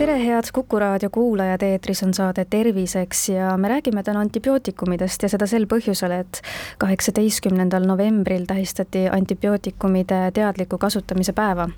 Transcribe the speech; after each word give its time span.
tere, 0.00 0.16
head 0.24 0.48
Kuku 0.52 0.78
raadio 0.80 1.10
kuulajad, 1.12 1.62
eetris 1.62 2.00
on 2.02 2.14
saade 2.16 2.46
Terviseks 2.50 3.28
ja 3.28 3.56
me 3.60 3.68
räägime 3.68 4.02
täna 4.02 4.20
antibiootikumidest 4.24 5.26
ja 5.26 5.28
seda 5.28 5.44
sel 5.46 5.66
põhjusel, 5.68 6.14
et 6.22 6.40
kaheksateistkümnendal 6.80 7.84
novembril 7.84 8.46
tähistati 8.48 9.02
antibiootikumide 9.12 10.22
teadliku 10.32 10.78
kasutamise 10.78 11.32
päeva. 11.36 11.68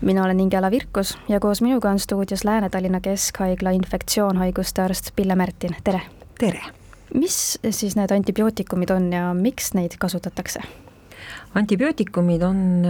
mina 0.00 0.24
olen 0.24 0.40
Ingela 0.40 0.70
Virkus 0.70 1.16
ja 1.28 1.40
koos 1.40 1.62
minuga 1.62 1.90
on 1.90 1.98
stuudios 1.98 2.44
Lääne-Tallinna 2.44 3.00
Keskhaigla 3.00 3.70
infektsioonhaiguste 3.70 4.82
arst 4.82 5.10
Pille 5.16 5.34
Märtin, 5.34 5.76
tere! 5.84 6.00
tere! 6.38 6.60
mis 7.14 7.58
siis 7.70 7.96
need 7.96 8.12
antibiootikumid 8.12 8.90
on 8.90 9.12
ja 9.12 9.34
miks 9.34 9.72
neid 9.74 9.96
kasutatakse? 9.98 10.60
antibiootikumid 11.54 12.42
on 12.42 12.82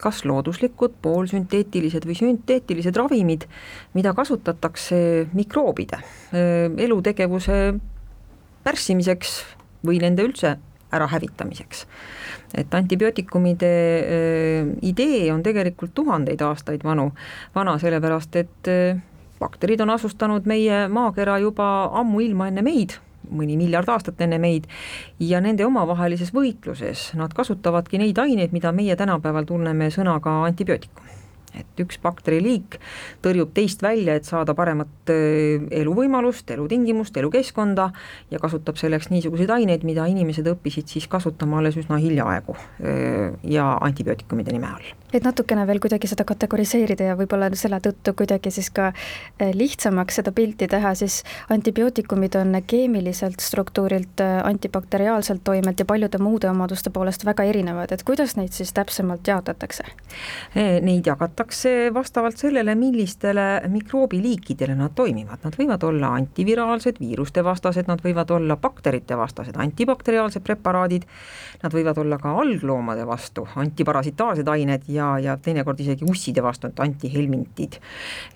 kas 0.00 0.24
looduslikud, 0.26 0.96
poolsünteetilised 1.02 2.06
või 2.08 2.16
sünteetilised 2.18 2.96
ravimid, 2.98 3.46
mida 3.94 4.12
kasutatakse 4.16 4.96
mikroobide 5.32 6.00
elutegevuse 6.86 7.58
pärssimiseks 8.64 9.38
või 9.86 10.00
nende 10.02 10.26
üldse 10.26 10.56
ärahävitamiseks. 10.94 11.86
et 12.54 12.74
antibiootikumide 12.74 13.70
idee 14.82 15.32
on 15.32 15.42
tegelikult 15.42 15.94
tuhandeid 15.94 16.42
aastaid 16.42 16.84
vanu, 16.84 17.10
vana 17.54 17.78
sellepärast, 17.78 18.36
et 18.36 18.70
bakterid 19.40 19.80
on 19.80 19.90
asustanud 19.90 20.46
meie 20.46 20.86
maakera 20.88 21.38
juba 21.42 21.90
ammuilma 22.00 22.48
enne 22.48 22.62
meid 22.62 22.98
mõni 23.30 23.58
miljard 23.60 23.88
aastat 23.88 24.20
enne 24.20 24.38
meid, 24.38 24.68
ja 25.18 25.40
nende 25.40 25.66
omavahelises 25.66 26.32
võitluses 26.34 27.10
nad 27.18 27.34
kasutavadki 27.34 27.98
neid 27.98 28.18
aineid, 28.18 28.52
mida 28.52 28.72
meie 28.72 28.96
tänapäeval 28.96 29.46
tunneme 29.48 29.90
sõnaga 29.94 30.42
antibiootikum 30.48 31.23
et 31.58 31.82
üks 31.84 32.00
bakteriliik 32.02 32.78
tõrjub 33.24 33.52
teist 33.54 33.82
välja, 33.84 34.16
et 34.18 34.28
saada 34.28 34.54
paremat 34.56 35.10
eluvõimalust, 35.10 36.50
elutingimust, 36.50 37.16
elukeskkonda 37.20 37.90
ja 38.30 38.42
kasutab 38.42 38.80
selleks 38.80 39.10
niisuguseid 39.12 39.52
aineid, 39.54 39.86
mida 39.86 40.06
inimesed 40.10 40.48
õppisid 40.54 40.90
siis 40.96 41.08
kasutama 41.10 41.60
alles 41.60 41.78
üsna 41.80 42.00
hiljaaegu 42.02 42.56
ja 43.48 43.70
antibiootikumide 43.84 44.54
nime 44.54 44.70
all 44.74 44.94
et 45.14 45.22
natukene 45.22 45.62
veel 45.68 45.78
kuidagi 45.78 46.08
seda 46.10 46.24
kategoriseerida 46.26 47.10
ja 47.10 47.14
võib-olla 47.18 47.46
selle 47.54 47.78
tõttu 47.82 48.16
kuidagi 48.18 48.50
siis 48.54 48.66
ka 48.74 48.88
lihtsamaks 49.54 50.18
seda 50.18 50.32
pilti 50.34 50.66
teha, 50.70 50.90
siis 50.98 51.20
antibiootikumid 51.54 52.34
on 52.40 52.58
keemiliselt 52.66 53.38
struktuurilt, 53.44 54.18
antibakteriaalselt 54.42 55.44
toimelt 55.46 55.78
ja 55.78 55.86
paljude 55.86 56.18
muude 56.18 56.50
omaduste 56.50 56.90
poolest 56.90 57.26
väga 57.26 57.46
erinevad, 57.46 57.94
et 57.94 58.02
kuidas 58.02 58.34
neid 58.36 58.56
siis 58.56 58.74
täpsemalt 58.74 59.26
jaotatakse? 59.30 59.86
Neid 60.54 61.06
jagatakse 61.06 61.43
hinnatakse 61.44 61.94
vastavalt 61.94 62.36
sellele, 62.36 62.74
millistele 62.74 63.62
mikroobiliikidele 63.68 64.74
nad 64.74 64.94
toimivad, 64.94 65.38
nad 65.44 65.54
võivad 65.58 65.82
olla 65.84 66.14
antiviraalsed, 66.16 66.96
viiruste 67.00 67.44
vastased, 67.44 67.86
nad 67.86 68.00
võivad 68.00 68.30
olla 68.30 68.56
bakterite 68.56 69.16
vastased, 69.16 69.56
antibakteriaalsed 69.56 70.42
preparaadid, 70.42 71.04
nad 71.62 71.72
võivad 71.72 71.98
olla 71.98 72.18
ka 72.18 72.32
algloomade 72.40 73.04
vastu, 73.06 73.46
antiparasitaarsed 73.56 74.48
ained 74.48 74.88
ja, 74.88 75.18
ja 75.18 75.36
teinekord 75.36 75.80
isegi 75.80 76.04
usside 76.08 76.42
vastu, 76.42 76.68
et 76.68 76.80
antihelmintid. 76.80 77.80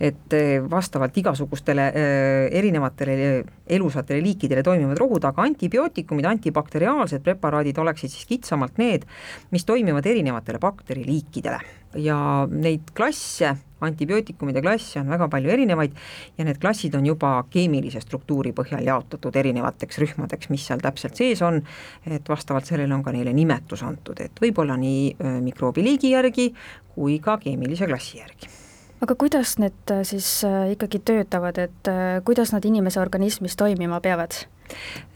et 0.01 0.33
eh, 0.33 0.61
vastavalt 0.70 1.17
igasugustele 1.17 1.89
äh, 1.89 2.59
erinevatele 2.59 3.45
elusatele 3.69 4.22
liikidele 4.24 4.62
toimivad 4.66 4.98
rohud, 5.00 5.24
aga 5.28 5.44
antibiootikumid, 5.44 6.27
antibakteriaalsed 6.28 7.24
preparaadid 7.24 7.79
oleksid 7.79 8.12
siis 8.12 8.29
kitsamalt 8.29 8.79
need, 8.80 9.06
mis 9.55 9.67
toimivad 9.68 10.06
erinevatele 10.06 10.61
bakteriliikidele. 10.62 11.61
Ja 12.05 12.18
neid 12.51 12.90
klasse, 12.96 13.55
antibiootikumide 13.80 14.61
klasse 14.61 15.01
on 15.01 15.08
väga 15.08 15.28
palju 15.33 15.52
erinevaid 15.55 15.96
ja 16.39 16.45
need 16.45 16.61
klassid 16.61 16.95
on 16.98 17.07
juba 17.08 17.30
keemilise 17.51 18.02
struktuuri 18.05 18.52
põhjal 18.57 18.84
jaotatud 18.84 19.36
erinevateks 19.40 20.02
rühmadeks, 20.05 20.52
mis 20.52 20.67
seal 20.68 20.84
täpselt 20.84 21.17
sees 21.17 21.42
on, 21.46 21.62
et 22.07 22.28
vastavalt 22.28 22.68
sellele 22.68 22.95
on 22.95 23.07
ka 23.07 23.14
neile 23.17 23.33
nimetus 23.33 23.86
antud, 23.89 24.20
et 24.20 24.45
võib-olla 24.45 24.77
nii 24.77 25.42
mikroobiliigi 25.48 26.12
järgi 26.12 26.51
kui 26.95 27.20
ka 27.24 27.39
keemilise 27.40 27.89
klassi 27.89 28.20
järgi 28.20 28.67
aga 29.01 29.14
kuidas 29.14 29.57
need 29.63 29.95
siis 30.09 30.29
ikkagi 30.75 31.01
töötavad, 31.05 31.59
et 31.59 31.91
kuidas 32.27 32.53
nad 32.53 32.64
inimese 32.64 33.01
organismis 33.01 33.57
toimima 33.57 34.01
peavad? 34.05 34.45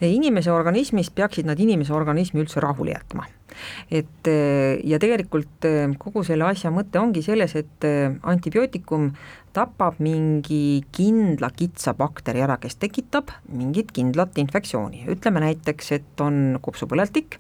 inimese 0.00 0.52
organismis 0.52 1.10
peaksid 1.12 1.44
nad 1.46 1.60
inimese 1.60 1.92
organismi 1.92 2.40
üldse 2.40 2.60
rahule 2.60 2.94
jätma. 2.94 3.26
Et 3.90 4.30
ja 4.84 4.98
tegelikult 5.02 5.66
kogu 6.02 6.24
selle 6.26 6.46
asja 6.48 6.72
mõte 6.74 7.00
ongi 7.00 7.22
selles, 7.24 7.54
et 7.58 7.86
antibiootikum 8.22 9.10
tapab 9.52 9.98
mingi 10.00 10.82
kindla 10.96 11.50
kitsa 11.52 11.92
bakteri 11.96 12.40
ära, 12.44 12.56
kes 12.60 12.78
tekitab 12.80 13.30
mingit 13.52 13.92
kindlat 13.92 14.38
infektsiooni, 14.40 15.04
ütleme 15.12 15.42
näiteks, 15.44 15.92
et 15.98 16.22
on 16.24 16.58
kopsupõletik 16.64 17.36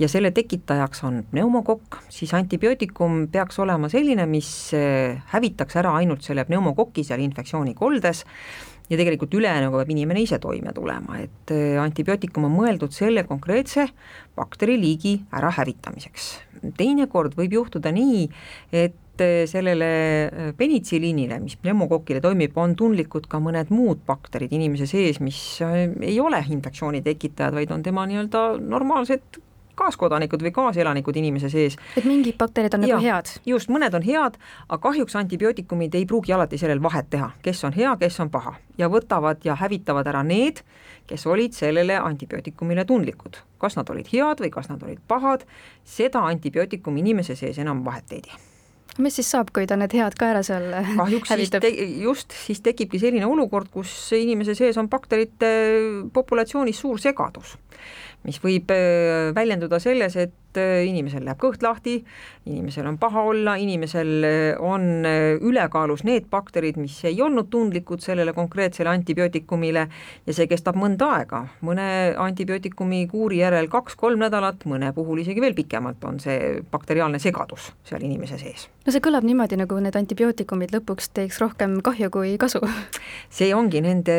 ja 0.00 0.08
selle 0.10 0.32
tekitajaks 0.34 1.04
on 1.04 1.20
pneumokokk, 1.30 2.00
siis 2.12 2.32
antibiootikum 2.36 3.26
peaks 3.32 3.60
olema 3.60 3.90
selline, 3.92 4.26
mis 4.30 4.50
hävitaks 5.34 5.80
ära 5.82 5.94
ainult 6.00 6.24
selle 6.24 6.46
pneumokoki 6.48 7.04
seal 7.04 7.22
infektsiooni 7.24 7.76
koldes 7.76 8.24
ja 8.90 8.98
tegelikult 9.00 9.34
ülejäänuga 9.34 9.80
peab 9.80 9.92
inimene 9.94 10.24
ise 10.24 10.38
toime 10.42 10.72
tulema, 10.76 11.18
et 11.22 11.52
äh, 11.54 11.78
antibiootikum 11.82 12.48
on 12.48 12.56
mõeldud 12.58 12.92
selle 12.94 13.24
konkreetse 13.28 13.88
bakteriliigi 14.36 15.16
ärahävitamiseks. 15.34 16.28
teinekord 16.76 17.36
võib 17.38 17.56
juhtuda 17.58 17.92
nii, 17.94 18.26
et 18.72 19.24
äh, 19.24 19.44
sellele 19.48 19.88
äh, 20.26 20.52
penitsiliinile, 20.58 21.40
mis 21.40 21.56
pneumokokile 21.56 22.20
toimib, 22.24 22.56
on 22.60 22.76
tundlikud 22.76 23.28
ka 23.30 23.40
mõned 23.40 23.72
muud 23.72 24.04
bakterid 24.06 24.52
inimese 24.52 24.88
sees, 24.90 25.20
mis 25.24 25.40
ei 25.64 26.20
ole 26.20 26.44
infektsiooni 26.50 27.02
tekitajad, 27.04 27.56
vaid 27.56 27.72
on 27.72 27.82
tema 27.86 28.04
nii-öelda 28.10 28.46
normaalsed 28.60 29.40
kaaskodanikud 29.74 30.42
või 30.44 30.52
kaaselanikud 30.54 31.16
inimese 31.16 31.50
sees. 31.52 31.76
et 31.96 32.04
mingid 32.04 32.38
bakterid 32.38 32.74
on 32.74 32.84
nagu 32.86 33.00
head? 33.02 33.34
just, 33.46 33.70
mõned 33.72 33.94
on 33.94 34.06
head, 34.06 34.38
aga 34.68 34.80
kahjuks 34.88 35.16
antibiootikumid 35.20 35.94
ei 35.94 36.06
pruugi 36.06 36.32
alati 36.32 36.58
sellel 36.60 36.82
vahet 36.82 37.10
teha, 37.10 37.30
kes 37.42 37.64
on 37.64 37.76
hea, 37.76 37.96
kes 38.00 38.20
on 38.24 38.30
paha 38.30 38.54
ja 38.78 38.88
võtavad 38.92 39.44
ja 39.44 39.58
hävitavad 39.58 40.06
ära 40.10 40.22
need, 40.26 40.64
kes 41.06 41.26
olid 41.26 41.52
sellele 41.56 41.98
antibiootikumile 42.00 42.84
tundlikud. 42.84 43.42
kas 43.58 43.76
nad 43.76 43.90
olid 43.90 44.08
head 44.12 44.40
või 44.40 44.50
kas 44.52 44.68
nad 44.68 44.82
olid 44.82 45.00
pahad, 45.08 45.46
seda 45.84 46.24
antibiootikum 46.28 46.96
inimese 46.96 47.36
sees 47.36 47.58
enam 47.58 47.84
vahet 47.84 48.12
ei 48.12 48.26
tee 48.26 48.42
mis 48.98 49.16
siis 49.18 49.30
saab, 49.30 49.50
kui 49.54 49.66
ta 49.66 49.76
need 49.78 49.94
head 49.96 50.14
ka 50.18 50.28
ära 50.30 50.42
seal 50.46 50.68
kahjuks 50.98 51.32
hävitab? 51.34 51.66
just, 52.02 52.34
siis 52.46 52.62
tekibki 52.64 53.00
selline 53.02 53.26
olukord, 53.26 53.70
kus 53.72 53.90
inimese 54.16 54.54
sees 54.58 54.78
on 54.78 54.88
bakterite 54.92 55.50
populatsioonis 56.14 56.82
suur 56.84 57.00
segadus 57.02 57.56
mis 58.24 58.40
võib 58.40 58.72
äh, 58.72 59.32
väljenduda 59.36 59.78
selles, 59.82 60.16
et 60.16 60.58
äh, 60.60 60.84
inimesel 60.88 61.26
läheb 61.26 61.40
kõht 61.40 61.64
lahti, 61.64 61.98
inimesel 62.48 62.88
on 62.88 62.96
paha 63.00 63.24
olla, 63.28 63.56
inimesel 63.60 64.12
äh, 64.24 64.62
on 64.64 65.04
ülekaalus 65.44 66.04
need 66.08 66.30
bakterid, 66.32 66.78
mis 66.80 66.96
ei 67.04 67.20
olnud 67.22 67.50
tundlikud 67.52 68.02
sellele 68.04 68.32
konkreetsele 68.36 68.92
antibiootikumile 68.94 69.84
ja 70.26 70.36
see 70.36 70.48
kestab 70.50 70.78
mõnda 70.80 71.10
aega, 71.18 71.42
mõne 71.66 71.86
antibiootikumi 72.24 73.04
kuuri 73.12 73.42
järel 73.42 73.68
kaks-kolm 73.72 74.24
nädalat, 74.24 74.64
mõne 74.70 74.94
puhul 74.96 75.20
isegi 75.24 75.44
veel 75.44 75.56
pikemalt 75.56 76.04
on 76.08 76.20
see 76.22 76.62
bakteriaalne 76.72 77.20
segadus 77.20 77.72
seal 77.84 78.04
inimese 78.04 78.40
sees. 78.40 78.68
no 78.86 78.94
see 78.94 79.04
kõlab 79.04 79.26
niimoodi, 79.28 79.60
nagu 79.60 79.78
need 79.84 79.96
antibiootikumid 80.00 80.72
lõpuks 80.78 81.12
teeks 81.12 81.42
rohkem 81.44 81.80
kahju 81.84 82.10
kui 82.14 82.36
kasu. 82.40 82.64
See 83.34 83.52
ongi 83.56 83.80
nende 83.84 84.14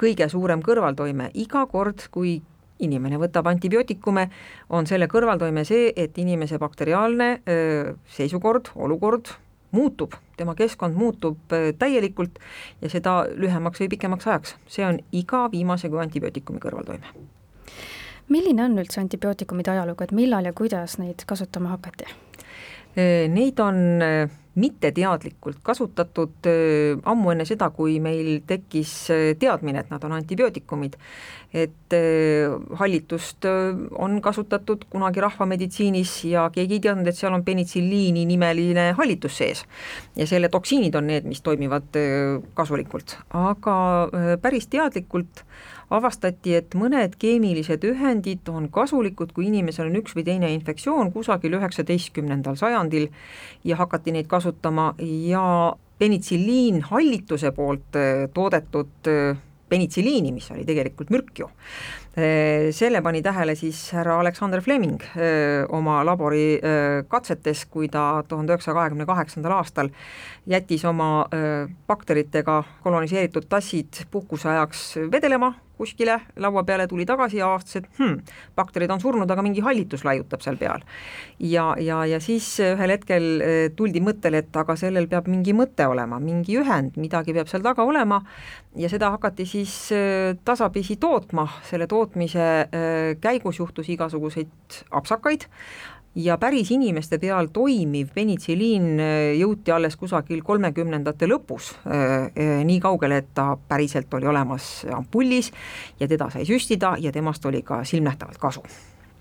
kõige 0.00 0.26
suurem 0.32 0.62
kõrvaltoime, 0.64 1.30
iga 1.38 1.66
kord, 1.70 2.08
kui 2.10 2.40
inimene 2.80 3.18
võtab 3.20 3.48
antibiootikume, 3.50 4.26
on 4.70 4.88
selle 4.88 5.08
kõrvaltoime 5.10 5.64
see, 5.68 5.92
et 5.96 6.18
inimese 6.18 6.58
bakteriaalne 6.58 7.30
seisukord, 8.16 8.72
olukord 8.74 9.32
muutub, 9.76 10.14
tema 10.36 10.54
keskkond 10.58 10.96
muutub 10.98 11.52
täielikult 11.78 12.40
ja 12.82 12.90
seda 12.90 13.20
lühemaks 13.30 13.82
või 13.82 13.90
pikemaks 13.94 14.26
ajaks, 14.26 14.56
see 14.66 14.86
on 14.86 14.98
iga 15.12 15.44
viimase 15.52 15.90
kui 15.90 16.02
antibiootikumi 16.02 16.62
kõrvaltoime. 16.62 17.14
milline 18.28 18.64
on 18.64 18.78
üldse 18.78 19.00
antibiootikumide 19.00 19.70
ajalugu, 19.70 20.04
et 20.04 20.12
millal 20.12 20.44
ja 20.44 20.52
kuidas 20.52 20.98
neid 20.98 21.24
kasutama 21.26 21.76
hakati? 21.76 22.06
Neid 23.30 23.58
on 23.62 23.76
mitteteadlikult 24.58 25.60
kasutatud 25.62 26.48
ammu 27.06 27.30
enne 27.34 27.46
seda, 27.46 27.70
kui 27.74 27.98
meil 28.02 28.40
tekkis 28.46 28.94
teadmine, 29.38 29.84
et 29.84 29.92
nad 29.92 30.04
on 30.04 30.16
antibiootikumid. 30.18 30.96
et 31.50 31.94
hallitust 32.78 33.46
on 33.98 34.20
kasutatud 34.22 34.84
kunagi 34.90 35.20
rahvameditsiinis 35.20 36.12
ja 36.30 36.44
keegi 36.54 36.76
ei 36.78 36.82
teadnud, 36.84 37.08
et 37.10 37.18
seal 37.18 37.34
on 37.34 37.42
penitsilliini 37.44 38.22
nimeline 38.26 38.92
hallitus 38.98 39.38
sees. 39.38 39.64
ja 40.16 40.26
selle 40.26 40.48
toksiinid 40.48 40.94
on 40.94 41.06
need, 41.06 41.26
mis 41.26 41.42
toimivad 41.42 41.98
kasulikult, 42.54 43.18
aga 43.34 43.76
päris 44.42 44.66
teadlikult 44.70 45.44
avastati, 45.90 46.54
et 46.54 46.74
mõned 46.78 47.16
keemilised 47.20 47.84
ühendid 47.88 48.48
on 48.52 48.68
kasulikud, 48.72 49.34
kui 49.34 49.48
inimesel 49.50 49.90
on 49.90 49.98
üks 50.00 50.14
või 50.16 50.24
teine 50.26 50.52
infektsioon 50.54 51.12
kusagil 51.14 51.58
üheksateistkümnendal 51.58 52.58
sajandil 52.60 53.08
ja 53.66 53.78
hakati 53.80 54.14
neid 54.14 54.30
kasutama 54.30 54.92
ja 55.00 55.44
penitsilliin 56.00 56.82
hallituse 56.82 57.52
poolt 57.52 57.96
äh, 57.96 58.26
toodetud 58.34 59.08
äh, 59.10 59.38
penitsiliini, 59.70 60.32
mis 60.34 60.48
oli 60.50 60.64
tegelikult 60.66 61.10
mürk 61.14 61.42
ju. 61.42 61.46
Äh, 62.16 62.70
selle 62.74 63.02
pani 63.04 63.20
tähele 63.22 63.54
siis 63.58 63.82
härra 63.94 64.16
Alexander 64.22 64.62
Fleming 64.64 65.02
oma 65.76 66.00
labori 66.06 66.58
katsetes, 67.08 67.66
kui 67.70 67.90
ta 67.92 68.24
tuhande 68.28 68.54
üheksasaja 68.54 68.78
kahekümne 68.80 69.06
kaheksandal 69.06 69.58
aastal 69.60 69.92
jättis 70.50 70.84
oma 70.88 71.26
bakteritega 71.86 72.62
koloniseeritud 72.82 73.46
tassid 73.50 74.06
puhkuse 74.10 74.48
ajaks 74.50 74.86
vedelema 75.12 75.52
kuskile 75.80 76.18
laua 76.40 76.64
peale, 76.68 76.86
tuli 76.90 77.06
tagasi 77.08 77.40
ja 77.40 77.48
avastas, 77.48 77.80
et 77.80 77.88
hmm, 77.98 78.20
bakterid 78.58 78.92
on 78.92 79.00
surnud, 79.02 79.30
aga 79.30 79.44
mingi 79.46 79.64
hallitus 79.64 80.04
laiutab 80.06 80.44
seal 80.44 80.60
peal. 80.60 80.84
ja, 81.40 81.70
ja, 81.80 82.02
ja 82.08 82.20
siis 82.20 82.52
ühel 82.64 82.94
hetkel 82.96 83.28
eh, 83.44 83.62
tuldi 83.76 84.02
mõttele, 84.04 84.44
et 84.44 84.60
aga 84.60 84.76
sellel 84.78 85.08
peab 85.10 85.30
mingi 85.30 85.54
mõte 85.56 85.86
olema, 85.88 86.20
mingi 86.22 86.58
ühend, 86.60 86.98
midagi 87.00 87.36
peab 87.36 87.50
seal 87.50 87.64
taga 87.64 87.86
olema. 87.86 88.20
Ja 88.78 88.86
seda 88.90 89.08
hakati 89.10 89.46
siis 89.50 89.72
eh, 89.96 90.36
tasapisi 90.46 90.96
tootma, 91.02 91.46
selle 91.66 91.88
tootmise 91.90 92.46
eh, 92.62 93.16
käigus 93.22 93.58
juhtus 93.58 93.88
igasuguseid 93.90 94.84
apsakaid, 95.00 95.48
ja 96.14 96.38
päris 96.38 96.70
inimeste 96.70 97.18
peal 97.18 97.48
toimiv 97.52 98.10
penitsiliin 98.14 98.86
äh, 99.00 99.16
jõuti 99.38 99.72
alles 99.74 99.96
kusagil 99.96 100.42
kolmekümnendate 100.42 101.28
lõpus 101.30 101.72
äh, 101.86 102.30
äh, 102.34 102.54
nii 102.66 102.80
kaugele, 102.82 103.22
et 103.22 103.30
ta 103.34 103.54
päriselt 103.68 104.14
oli 104.18 104.26
olemas 104.26 104.86
ampullis 104.90 105.52
ja 106.00 106.08
teda 106.10 106.30
sai 106.30 106.46
süstida 106.48 106.96
ja 106.98 107.12
temast 107.12 107.46
oli 107.46 107.62
ka 107.62 107.84
silmnähtavalt 107.84 108.42
kasu 108.42 108.66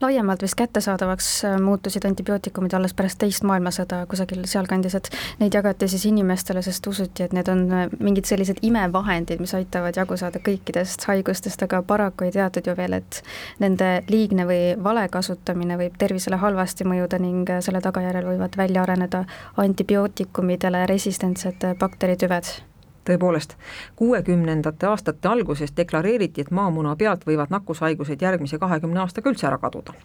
laiemalt 0.02 0.42
vist 0.42 0.56
kättesaadavaks 0.56 1.46
äh, 1.46 1.60
muutusid 1.62 2.06
antibiootikumid 2.06 2.74
alles 2.74 2.94
pärast 2.94 3.20
teist 3.20 3.44
maailmasõda 3.44 4.04
kusagil 4.10 4.46
sealkandis, 4.48 4.96
et 4.96 5.10
neid 5.40 5.54
jagati 5.54 5.88
siis 5.92 6.06
inimestele, 6.10 6.62
sest 6.66 6.88
usuti, 6.88 7.24
et 7.24 7.36
need 7.36 7.52
on 7.52 7.66
äh, 7.72 7.86
mingid 8.00 8.30
sellised 8.30 8.62
imevahendid, 8.62 9.42
mis 9.44 9.54
aitavad 9.58 10.00
jagu 10.00 10.18
saada 10.18 10.40
kõikidest 10.46 11.04
haigustest, 11.10 11.64
aga 11.68 11.82
paraku 11.84 12.30
ei 12.30 12.34
teatud 12.36 12.68
ju 12.68 12.78
veel, 12.78 12.96
et 13.02 13.22
nende 13.60 13.92
liigne 14.10 14.48
või 14.50 14.62
vale 14.84 15.08
kasutamine 15.12 15.78
võib 15.80 16.00
tervisele 16.00 16.40
halvasti 16.40 16.88
mõjuda 16.88 17.20
ning 17.20 17.50
äh, 17.50 17.64
selle 17.66 17.84
tagajärjel 17.84 18.32
võivad 18.34 18.58
välja 18.58 18.84
areneda 18.88 19.26
antibiootikumidele 19.60 20.86
resistentsed 20.90 21.72
bakteritüved 21.80 22.69
tõepoolest, 23.10 23.56
kuuekümnendate 24.00 24.88
aastate 24.90 25.30
alguses 25.30 25.74
deklareeriti, 25.78 26.46
et 26.46 26.54
maamuna 26.56 26.96
pealt 27.00 27.26
võivad 27.28 27.52
nakkushaigused 27.54 28.22
järgmise 28.22 28.60
kahekümne 28.62 29.04
aastaga 29.04 29.32
üldse 29.32 29.48
ära 29.50 29.60
kaduda. 29.62 29.96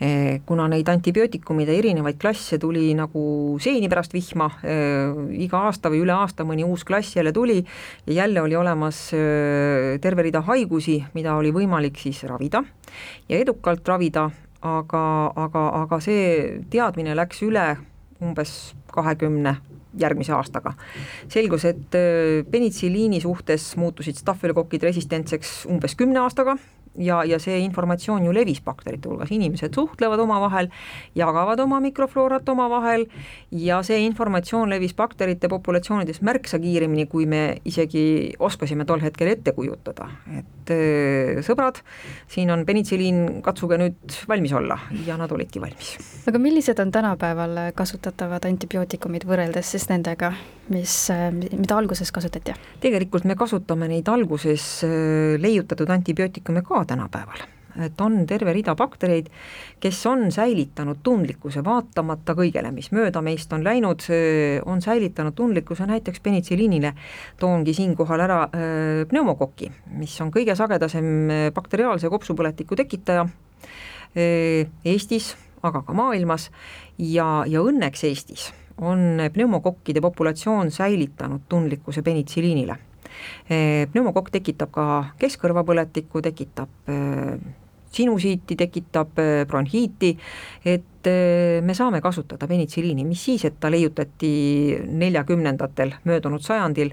Eh, 0.00 0.40
kuna 0.46 0.68
neid 0.70 0.88
antibiootikumide 0.88 1.74
erinevaid 1.78 2.18
klasse 2.20 2.58
tuli 2.62 2.92
nagu 2.96 3.22
seeni 3.62 3.88
pärast 3.90 4.14
vihma, 4.14 4.50
eh, 4.62 5.14
iga 5.44 5.64
aasta 5.68 5.90
või 5.90 6.02
üle 6.04 6.14
aasta 6.14 6.46
mõni 6.46 6.66
uus 6.66 6.84
klass 6.84 7.16
jälle 7.16 7.32
tuli 7.32 7.64
ja 8.06 8.12
jälle 8.22 8.42
oli 8.42 8.56
olemas 8.56 9.08
eh, 9.16 9.98
terve 10.00 10.28
rida 10.28 10.42
haigusi, 10.46 11.00
mida 11.14 11.34
oli 11.34 11.52
võimalik 11.54 11.98
siis 11.98 12.22
ravida 12.28 12.62
ja 13.28 13.38
edukalt 13.38 13.88
ravida, 13.88 14.28
aga, 14.62 15.32
aga, 15.36 15.64
aga 15.82 16.00
see 16.00 16.60
teadmine 16.70 17.16
läks 17.18 17.42
üle 17.46 17.76
umbes 18.22 18.74
kahekümne 18.92 19.56
järgmise 19.98 20.32
aastaga. 20.36 20.74
selgus, 21.28 21.64
et 21.64 21.94
äh, 21.94 22.44
penitsiliini 22.50 23.20
suhtes 23.20 23.70
muutusid 23.76 24.18
stafülokokid 24.20 24.82
resistentseks 24.90 25.64
umbes 25.70 25.96
kümne 25.96 26.20
aastaga 26.20 26.58
ja, 26.98 27.22
ja 27.24 27.38
see 27.42 27.58
informatsioon 27.64 28.26
ju 28.26 28.34
levis 28.34 28.60
bakterite 28.64 29.08
hulgas, 29.10 29.30
inimesed 29.34 29.74
suhtlevad 29.74 30.20
omavahel, 30.22 30.70
jagavad 31.18 31.60
oma 31.62 31.80
mikrofloorat 31.84 32.48
omavahel 32.48 33.06
ja 33.54 33.80
see 33.86 34.00
informatsioon 34.06 34.70
levis 34.72 34.94
bakterite 34.98 35.50
populatsioonides 35.50 36.20
märksa 36.26 36.60
kiiremini, 36.62 37.06
kui 37.10 37.26
me 37.30 37.42
isegi 37.68 38.34
oskasime 38.38 38.86
tol 38.88 39.02
hetkel 39.04 39.32
ette 39.32 39.54
kujutada, 39.56 40.08
et 40.38 40.74
sõbrad, 41.46 41.80
siin 42.30 42.50
on 42.52 42.64
penitsiliin, 42.68 43.40
katsuge 43.44 43.78
nüüd 43.80 44.18
valmis 44.28 44.52
olla 44.56 44.78
ja 45.06 45.16
nad 45.20 45.32
olidki 45.32 45.62
valmis. 45.62 45.96
aga 46.28 46.42
millised 46.42 46.78
on 46.82 46.92
tänapäeval 46.92 47.58
kasutatavad 47.78 48.44
antibiootikumid 48.48 49.26
võrreldes 49.28 49.74
siis 49.74 49.88
nendega, 49.90 50.32
mis, 50.72 50.94
mida 51.32 51.78
alguses 51.78 52.12
kasutati? 52.12 52.56
tegelikult 52.82 53.24
me 53.28 53.36
kasutame 53.38 53.88
neid 53.88 54.08
alguses 54.12 54.68
leiutatud 55.40 55.90
antibiootikume 55.90 56.62
ka 56.66 56.84
tänapäeval. 56.88 57.46
Et 57.84 58.00
on 58.00 58.24
terve 58.26 58.52
rida 58.56 58.74
baktereid, 58.74 59.28
kes 59.80 59.98
on 60.10 60.32
säilitanud 60.34 60.98
tundlikkuse 61.04 61.62
vaatamata 61.64 62.34
kõigele, 62.34 62.72
mis 62.74 62.90
mööda 62.96 63.22
meist 63.22 63.52
on 63.54 63.62
läinud, 63.64 64.02
on 64.66 64.82
säilitanud 64.82 65.36
tundlikkuse 65.38 65.86
näiteks 65.86 66.20
penitsiliinile. 66.24 66.92
toongi 67.38 67.74
siinkohal 67.74 68.24
ära 68.24 68.40
pneumokoki, 69.08 69.70
mis 70.00 70.16
on 70.20 70.32
kõige 70.34 70.56
sagedasem 70.58 71.28
bakteriaalse 71.54 72.08
kopsupõletiku 72.08 72.76
tekitaja 72.76 73.28
Eestis, 74.16 75.36
aga 75.62 75.82
ka 75.82 75.92
maailmas. 75.94 76.50
Ja, 76.98 77.44
ja 77.46 77.62
õnneks 77.62 78.04
Eestis 78.08 78.50
on 78.80 79.20
pneumokokkide 79.32 80.00
populatsioon 80.00 80.70
säilitanud 80.70 81.46
tundlikkuse 81.48 82.02
penitsiliinile 82.02 82.78
pneumokokk 83.48 84.30
tekitab 84.38 84.74
ka 84.74 84.88
keskkõrvapõletikku, 85.20 86.22
tekitab 86.22 86.90
sinusiiti, 87.92 88.56
tekitab 88.56 89.16
bronhiiti, 89.48 90.10
et 90.64 91.08
me 91.64 91.74
saame 91.74 92.02
kasutada 92.04 92.46
penitsiliini, 92.48 93.04
mis 93.08 93.22
siis, 93.24 93.46
et 93.48 93.56
ta 93.60 93.70
leiutati 93.72 94.30
neljakümnendatel 95.00 95.94
möödunud 96.04 96.44
sajandil, 96.44 96.92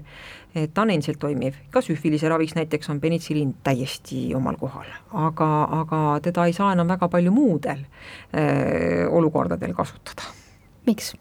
ta 0.72 0.82
on 0.82 0.92
endiselt 0.94 1.20
toimiv, 1.20 1.58
ka 1.70 1.82
süfilise 1.84 2.30
raviks 2.32 2.56
näiteks 2.56 2.90
on 2.92 3.00
penitsiliin 3.00 3.52
täiesti 3.66 4.30
omal 4.34 4.56
kohal, 4.60 4.88
aga, 5.12 5.50
aga 5.82 6.02
teda 6.24 6.48
ei 6.48 6.56
saa 6.56 6.72
enam 6.72 6.88
väga 6.88 7.10
palju 7.12 7.34
muudel 7.34 7.84
öö, 8.32 9.08
olukordadel 9.10 9.76
kasutada. 9.76 10.32
miks? 10.86 11.12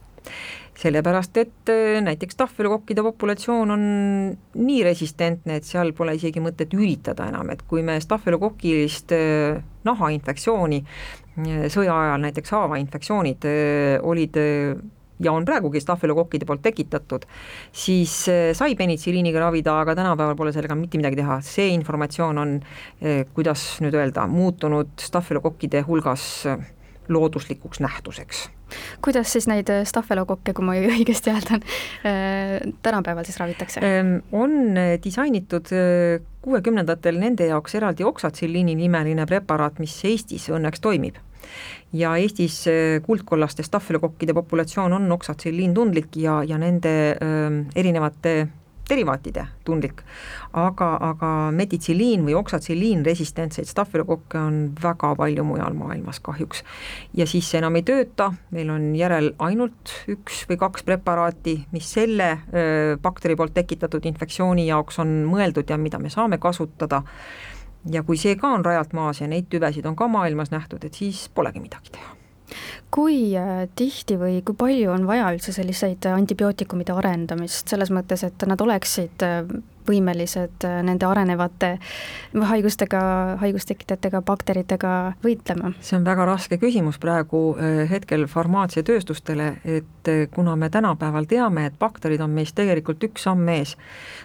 Sellepärast, 0.79 1.37
et 1.37 1.69
äh, 1.69 2.01
näiteks 2.03 2.35
tahvelukokkide 2.35 3.03
populatsioon 3.03 3.71
on 3.71 3.83
nii 4.59 4.81
resistentne, 4.83 5.59
et 5.59 5.67
seal 5.67 5.93
pole 5.95 6.15
isegi 6.17 6.43
mõtet 6.43 6.73
üritada 6.75 7.29
enam, 7.31 7.49
et 7.53 7.63
kui 7.67 7.83
me 7.85 7.97
stahvelokokilist 8.03 9.15
äh, 9.15 9.61
nahainfektsiooni 9.87 10.81
äh, 10.81 11.63
sõja 11.71 11.95
ajal, 11.95 12.19
näiteks 12.27 12.51
haavainfektsioonid 12.55 13.47
olid 14.03 14.39
ja 15.23 15.31
on 15.31 15.45
praegugi 15.47 15.79
stahvelokokkide 15.79 16.47
poolt 16.47 16.63
tekitatud, 16.65 17.23
siis 17.71 18.17
sai 18.27 18.75
penitsiliiniga 18.75 19.39
ravida, 19.45 19.77
aga 19.79 19.95
tänapäeval 19.95 20.35
pole 20.35 20.51
sellega 20.55 20.75
mitte 20.75 20.99
midagi 20.99 21.21
teha, 21.21 21.39
see 21.45 21.69
informatsioon 21.77 22.41
on, 22.41 22.57
kuidas 23.37 23.63
nüüd 23.83 23.95
öelda, 23.95 24.27
muutunud 24.27 24.91
stahvelokokkide 24.99 25.85
hulgas 25.87 26.27
looduslikuks 27.07 27.79
nähtuseks 27.85 28.49
kuidas 29.05 29.31
siis 29.33 29.47
neid 29.51 29.69
äh, 29.73 29.83
stahvelokokke, 29.87 30.53
kui 30.55 30.65
ma 30.65 30.77
õigesti 30.97 31.33
hääldan, 31.33 31.65
äh, 32.07 32.57
tänapäeval 32.85 33.27
siis 33.27 33.39
ravitakse? 33.41 33.83
Ähm, 33.85 34.17
on 34.31 34.77
äh, 34.77 34.95
disainitud 35.03 35.71
kuuekümnendatel 36.45 37.17
nende 37.19 37.47
jaoks 37.49 37.75
eraldi 37.79 38.05
oksatsilliini 38.05 38.75
nimeline 38.77 39.25
preparaat, 39.29 39.79
mis 39.81 39.95
Eestis 40.05 40.49
õnneks 40.53 40.83
toimib 40.83 41.17
ja 41.95 42.15
Eestis 42.17 42.63
kuldkollaste 43.05 43.63
stahvelokokkide 43.63 44.33
populatsioon 44.33 44.93
on 44.97 45.11
oksatsilliin 45.11 45.73
tundlik 45.73 46.17
ja, 46.17 46.41
ja 46.43 46.57
nende 46.57 46.93
öö, 47.13 47.45
ähm, 47.45 47.59
erinevate 47.75 48.47
derivaatide 48.89 49.45
tundlik, 49.65 50.01
aga, 50.53 50.89
aga 51.09 51.31
metitsiliin 51.55 52.25
või 52.25 52.35
oksatsilliin 52.37 53.05
resistentseid 53.05 53.69
stafylokokke 53.69 54.39
on 54.39 54.59
väga 54.81 55.13
palju 55.17 55.45
mujal 55.47 55.77
maailmas 55.77 56.19
kahjuks. 56.25 56.63
ja 57.13 57.27
siis 57.27 57.49
see 57.49 57.59
enam 57.61 57.75
ei 57.75 57.85
tööta, 57.87 58.31
meil 58.51 58.69
on 58.69 58.91
järel 58.95 59.33
ainult 59.39 59.95
üks 60.11 60.43
või 60.49 60.59
kaks 60.61 60.83
preparaati, 60.83 61.57
mis 61.71 61.89
selle 61.97 62.29
öö, 62.53 62.97
bakteri 63.01 63.35
poolt 63.35 63.53
tekitatud 63.53 64.05
infektsiooni 64.05 64.67
jaoks 64.67 64.99
on 64.99 65.17
mõeldud 65.29 65.69
ja 65.69 65.77
mida 65.77 65.99
me 65.99 66.09
saame 66.09 66.37
kasutada, 66.37 67.03
ja 67.91 68.03
kui 68.03 68.17
see 68.17 68.35
ka 68.39 68.53
on 68.57 68.65
rajalt 68.65 68.93
maas 68.93 69.21
ja 69.21 69.29
neid 69.31 69.49
tüvesid 69.49 69.85
on 69.85 69.95
ka 69.95 70.07
maailmas 70.07 70.53
nähtud, 70.53 70.83
et 70.85 70.93
siis 70.93 71.27
polegi 71.33 71.63
midagi 71.63 71.97
teha 71.97 72.24
kui 72.93 73.35
äh, 73.37 73.65
tihti 73.75 74.17
või 74.21 74.41
kui 74.45 74.57
palju 74.57 74.91
on 74.93 75.07
vaja 75.07 75.29
üldse 75.33 75.53
selliseid 75.55 76.05
antibiootikumide 76.11 76.93
arendamist, 76.95 77.67
selles 77.71 77.91
mõttes, 77.93 78.23
et 78.27 78.45
nad 78.47 78.61
oleksid 78.61 79.25
äh, 79.25 79.41
võimelised 79.85 80.65
nende 80.65 81.05
arenevate 81.05 81.75
haigustega, 82.33 83.01
haigustekitajatega, 83.41 84.23
bakteritega 84.25 84.93
võitlema? 85.21 85.75
see 85.85 85.99
on 85.99 86.07
väga 86.07 86.25
raske 86.25 86.57
küsimus 86.57 86.97
praegu 87.01 87.43
hetkel 87.91 88.25
farmaatsiatööstustele, 88.31 89.51
et 89.77 90.11
kuna 90.33 90.55
me 90.57 90.71
tänapäeval 90.73 91.29
teame, 91.29 91.67
et 91.69 91.77
bakterid 91.77 92.25
on 92.25 92.33
meist 92.33 92.57
tegelikult 92.57 93.05
üks 93.05 93.27
samm 93.29 93.45
ees, 93.53 93.75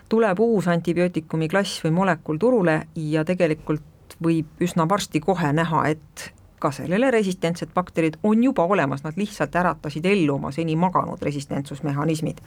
tuleb 0.09 0.41
uus 0.41 0.69
antibiootikumi 0.73 1.53
klass 1.53 1.85
või 1.85 1.93
molekul 2.01 2.41
turule 2.41 2.81
ja 2.97 3.25
tegelikult 3.29 4.17
võib 4.25 4.65
üsna 4.65 4.89
varsti 4.89 5.21
kohe 5.21 5.53
näha, 5.53 5.89
et 5.93 6.31
ka 6.61 6.71
sellele 6.71 7.11
resistentsed 7.11 7.73
bakterid 7.75 8.19
on 8.23 8.45
juba 8.45 8.65
olemas, 8.65 9.05
nad 9.05 9.17
lihtsalt 9.17 9.57
äratasid 9.57 10.07
ellu 10.07 10.35
oma 10.35 10.53
seni 10.53 10.77
maganud 10.77 11.23
resistentsusmehhanismid. 11.23 12.39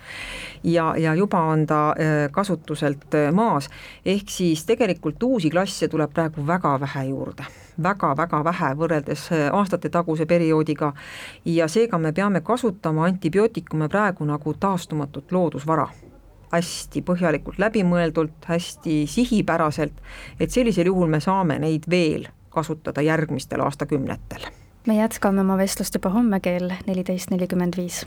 ja, 0.64 0.94
ja 0.98 1.16
juba 1.16 1.42
on 1.42 1.66
ta 1.68 1.90
äh, 1.90 2.32
kasutuselt 2.32 3.16
äh, 3.16 3.32
maas, 3.34 3.70
ehk 4.06 4.30
siis 4.30 4.66
tegelikult 4.66 5.24
uusi 5.24 5.50
klasse 5.50 5.88
tuleb 5.88 6.14
praegu 6.14 6.48
väga 6.48 6.80
vähe 6.80 7.06
juurde. 7.10 7.46
Väga-väga 7.84 8.44
vähe 8.44 8.74
võrreldes 8.78 9.32
äh, 9.32 9.48
aastatetaguse 9.54 10.26
perioodiga. 10.26 10.94
Ja 11.46 11.68
seega 11.68 11.98
me 11.98 12.12
peame 12.14 12.42
kasutama 12.42 13.06
antibiootikume 13.06 13.90
praegu 13.90 14.26
nagu 14.26 14.54
taastumatut 14.54 15.32
loodusvara. 15.32 15.88
Hästi 16.54 17.02
põhjalikult 17.02 17.58
läbimõeldult, 17.58 18.46
hästi 18.46 19.08
sihipäraselt, 19.10 19.94
et 20.40 20.52
sellisel 20.52 20.86
juhul 20.86 21.10
me 21.10 21.20
saame 21.20 21.58
neid 21.60 21.90
veel 21.90 22.30
kasutada 22.54 23.02
järgmistel 23.02 23.62
aastakümnetel. 23.62 24.46
me 24.88 24.96
jätkame 24.96 25.42
oma 25.42 25.58
vestlust 25.58 25.96
juba 25.96 26.10
homme 26.10 26.40
kell 26.40 26.72
neliteist 26.88 27.30
nelikümmend 27.30 27.78
viis. 27.78 28.06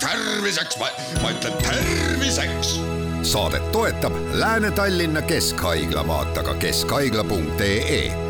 terviseks, 0.00 0.78
ma 1.22 1.30
ütlen 1.30 1.52
terviseks. 1.62 2.80
saadet 3.22 3.72
toetab 3.72 4.12
Lääne-Tallinna 4.32 5.22
Keskhaigla, 5.22 6.06
vaata 6.06 6.42
ka 6.42 6.54
keskhaigla.ee 6.54 8.27